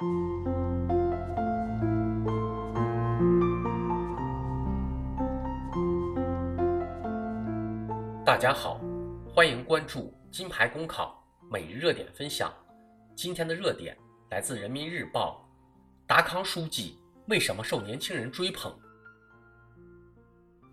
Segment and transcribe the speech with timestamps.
[0.00, 0.06] 大
[8.38, 8.80] 家好，
[9.28, 12.50] 欢迎关注金牌公考每日热点分享。
[13.14, 13.94] 今天的热点
[14.30, 15.46] 来自人民日报，
[16.06, 18.72] 达康书记为什么受年轻人追捧？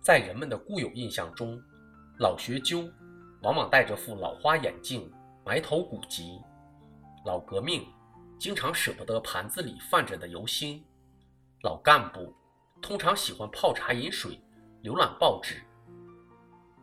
[0.00, 1.60] 在人们的固有印象中，
[2.20, 2.88] 老学究
[3.42, 5.12] 往往戴着副老花眼镜，
[5.44, 6.40] 埋头古籍；
[7.26, 7.84] 老革命
[8.38, 10.80] 经常舍不得盘子里泛着的油星；
[11.62, 12.32] 老干部
[12.80, 14.40] 通常喜欢泡茶饮水，
[14.84, 15.60] 浏览报纸。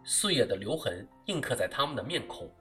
[0.03, 2.53] 岁月的留痕印刻在他们的面孔，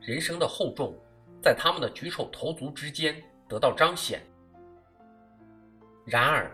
[0.00, 0.98] 人生的厚重
[1.40, 4.20] 在他们的举手投足之间得到彰显。
[6.04, 6.50] 然而，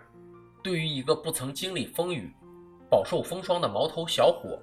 [0.62, 2.30] 对于一个不曾经历风雨、
[2.90, 4.62] 饱受风霜的毛头小伙，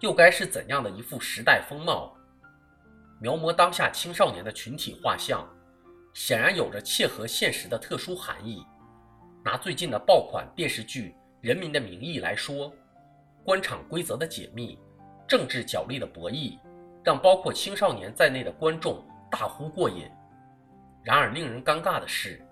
[0.00, 2.14] 又该是怎样的一副时代风貌？
[3.20, 5.48] 描摹当下青少年的群体画像，
[6.14, 8.64] 显然有着切合现实的特殊含义。
[9.44, 12.72] 拿最近的爆款电视剧《人民的名义》来说，
[13.44, 14.78] 官场规则的解密。
[15.26, 16.58] 政治角力的博弈，
[17.04, 20.10] 让包括青少年在内的观众大呼过瘾。
[21.04, 22.42] 然而，令人尴尬的是，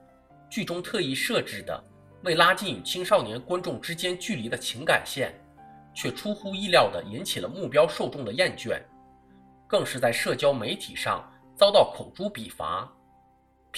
[0.50, 1.82] 剧中特意设置的
[2.22, 5.34] 为拉近与青少年观众之间距离的情感线，
[5.94, 8.78] 却出乎意料地引起了目标受众的厌倦，
[9.66, 11.26] 更是在社交媒体上
[11.56, 12.86] 遭到口诛笔伐。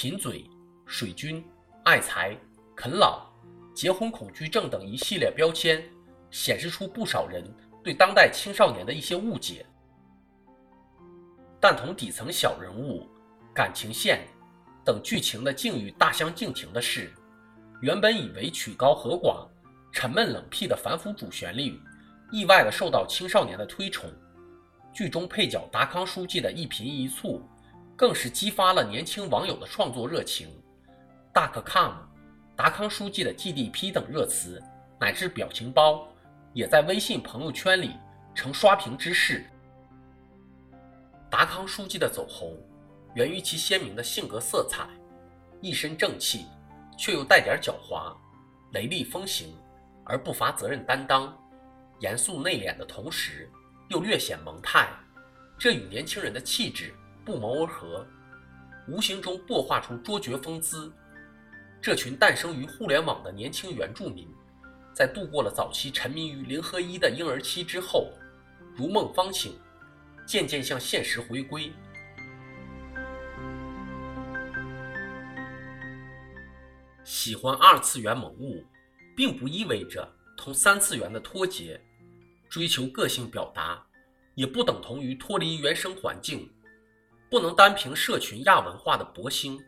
[0.01, 0.49] 贫嘴、
[0.87, 1.45] 水军、
[1.85, 2.33] 爱财、
[2.77, 3.27] 啃老、
[3.75, 5.83] 结婚恐惧症等一系列标签，
[6.31, 7.43] 显示出不少人。
[7.83, 9.67] 对当代青少年的一些误解，
[11.59, 13.09] 但同底层小人物、
[13.53, 14.25] 感情线
[14.85, 17.13] 等剧情的境遇大相径庭的是，
[17.81, 19.49] 原本以为曲高和寡、
[19.93, 21.77] 沉闷冷僻的反腐主旋律，
[22.31, 24.09] 意外的受到青少年的推崇。
[24.93, 27.43] 剧中配角达康书记的一颦一蹙，
[27.99, 30.49] 更是激发了年轻网友的创作热情。
[31.33, 32.09] 大可 come、
[32.55, 34.63] 达康书记的 GDP 等热词，
[35.01, 36.07] 乃至表情包。
[36.55, 37.93] 也在微信朋友圈里
[38.35, 39.45] 成刷屏之势。
[41.31, 42.57] 达康书记的走红，
[43.14, 44.89] 源于其鲜明的性格色彩，
[45.61, 46.47] 一身正气，
[46.97, 48.17] 却又带点狡猾，
[48.73, 49.55] 雷厉风行
[50.05, 51.37] 而不乏责任担当，
[52.01, 53.48] 严肃内敛的同时
[53.89, 54.89] 又略显萌态，
[55.58, 56.95] 这与年轻人的气质
[57.28, 58.06] 不谋而合，
[58.89, 60.90] 无形中擘画出卓绝风姿。
[61.78, 64.27] 这群诞生于互联网的年轻原住民。
[64.94, 68.11] 在度过了早期沉迷于零和一的婴儿期之后，
[68.74, 69.61] 如梦方醒，
[70.27, 71.70] 渐渐向现实回归。
[77.05, 78.64] 喜欢二次元萌物，
[79.14, 81.78] 并不意味着同三次元的脱节；
[82.48, 83.86] 追求个性表达，
[84.34, 86.50] 也不等同于脱离原生环境。
[87.30, 89.58] 不能单凭社群亚文化的博兴，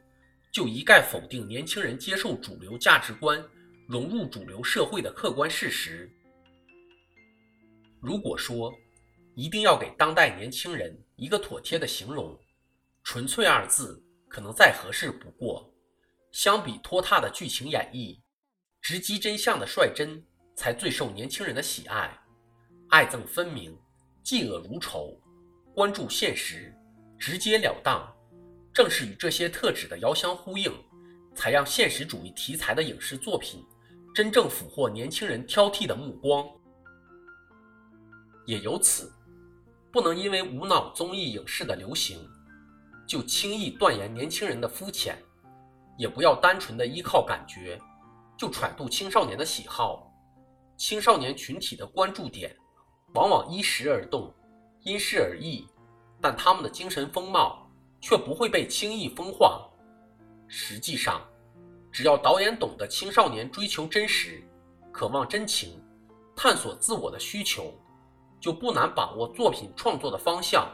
[0.52, 3.42] 就一概否定年轻人接受主流价值观。
[3.88, 6.08] 融入主流社会的客观事实。
[8.00, 8.72] 如果说
[9.34, 12.38] 一定要给当代年轻人一个妥帖的形容
[13.02, 15.68] ，“纯粹”二字可能再合适不过。
[16.30, 18.20] 相比拖沓的剧情演绎，
[18.80, 22.16] 直击真相的率真才最受年轻人的喜爱。
[22.90, 23.76] 爱憎分明，
[24.24, 25.20] 嫉恶如仇，
[25.74, 26.72] 关注现实，
[27.20, 28.02] 直截了当，
[28.72, 30.72] 正是与这些特质的遥相呼应，
[31.34, 33.62] 才让现实主义题材的影视作品。
[34.12, 36.44] 真正俘获年轻人挑剔的目光，
[38.44, 39.12] 也由此
[39.92, 42.28] 不能因为无脑综艺影视的流行，
[43.06, 45.14] 就轻易断言年轻人的肤浅；
[45.96, 47.80] 也不要单纯的依靠感觉，
[48.36, 50.12] 就揣度青少年的喜好。
[50.76, 52.56] 青少年群体的关注点
[53.14, 54.34] 往往因时而动，
[54.80, 55.64] 因事而异，
[56.20, 57.70] 但他们的精神风貌
[58.00, 59.68] 却不会被轻易风化。
[60.48, 61.20] 实际上。
[61.92, 64.40] 只要导演懂得青少年追求真实、
[64.92, 65.82] 渴望真情、
[66.36, 67.74] 探索自我的需求，
[68.38, 70.68] 就不难把握作品创作的方向，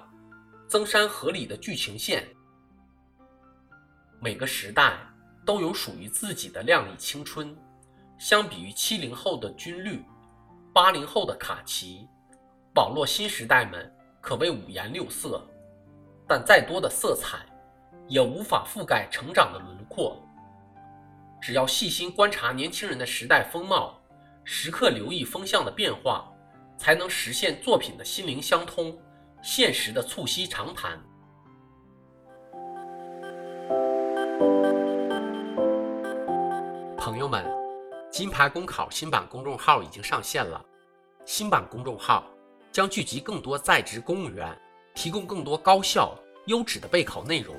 [0.68, 2.28] 增删合理的剧情线。
[4.20, 4.98] 每个时代
[5.46, 7.56] 都有属于自己的靓丽青春，
[8.18, 10.04] 相比于七零后的军绿，
[10.74, 12.06] 八零后的卡其，
[12.74, 13.90] 网络新时代们
[14.26, 15.40] 可谓五颜六色，
[16.26, 17.46] 但再多的色彩，
[18.08, 20.20] 也无法覆盖成长的轮廓。
[21.40, 24.00] 只要细心观察年轻人的时代风貌，
[24.42, 26.28] 时刻留意风向的变化，
[26.76, 28.98] 才能实现作品的心灵相通，
[29.42, 31.00] 现实的促膝长谈。
[36.98, 37.46] 朋友们，
[38.10, 40.60] 金牌公考新版公众号已经上线了，
[41.24, 42.24] 新版公众号
[42.76, 44.54] 将聚集更多在职公务员，
[44.94, 46.14] 提供更多高效
[46.44, 47.56] 优质的备考内容。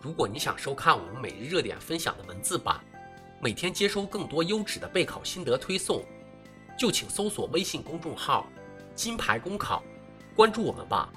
[0.00, 2.80] 如果你想收看我们每日热点分享的文字版，
[3.40, 6.02] 每天接收更多优质的备考心得推送，
[6.76, 8.48] 就请搜索微信公众号
[8.96, 9.80] “金牌公考”，
[10.34, 11.08] 关注我们吧。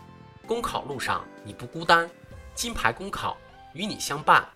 [0.45, 2.07] 公考路上你不孤单，
[2.53, 3.35] 金牌公考
[3.73, 4.47] 与你相伴。